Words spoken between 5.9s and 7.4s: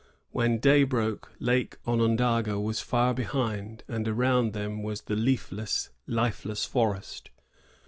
lifeless forest.